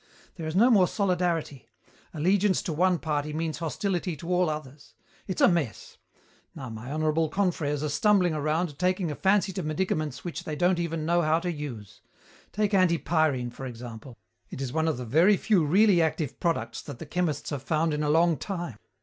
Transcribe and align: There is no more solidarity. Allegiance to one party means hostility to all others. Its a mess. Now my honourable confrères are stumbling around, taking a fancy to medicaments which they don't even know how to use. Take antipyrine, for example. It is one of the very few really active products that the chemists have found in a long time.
There 0.33 0.47
is 0.47 0.55
no 0.55 0.71
more 0.71 0.87
solidarity. 0.87 1.69
Allegiance 2.11 2.63
to 2.63 2.73
one 2.73 2.97
party 2.97 3.33
means 3.33 3.59
hostility 3.59 4.15
to 4.15 4.33
all 4.33 4.49
others. 4.49 4.95
Its 5.27 5.41
a 5.41 5.47
mess. 5.47 5.99
Now 6.55 6.71
my 6.71 6.91
honourable 6.91 7.29
confrères 7.29 7.83
are 7.83 7.89
stumbling 7.89 8.33
around, 8.33 8.79
taking 8.79 9.11
a 9.11 9.15
fancy 9.15 9.53
to 9.53 9.61
medicaments 9.61 10.23
which 10.25 10.43
they 10.43 10.55
don't 10.55 10.79
even 10.79 11.05
know 11.05 11.21
how 11.21 11.39
to 11.41 11.51
use. 11.51 12.01
Take 12.51 12.71
antipyrine, 12.73 13.51
for 13.53 13.67
example. 13.67 14.17
It 14.49 14.59
is 14.59 14.73
one 14.73 14.87
of 14.87 14.97
the 14.97 15.05
very 15.05 15.37
few 15.37 15.63
really 15.63 16.01
active 16.01 16.39
products 16.39 16.81
that 16.81 16.97
the 16.97 17.05
chemists 17.05 17.51
have 17.51 17.61
found 17.61 17.93
in 17.93 18.01
a 18.01 18.09
long 18.09 18.37
time. 18.37 18.79